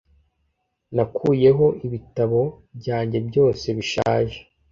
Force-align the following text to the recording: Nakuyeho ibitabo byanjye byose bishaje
Nakuyeho 0.95 1.65
ibitabo 1.85 2.41
byanjye 2.79 3.17
byose 3.27 3.65
bishaje 3.77 4.39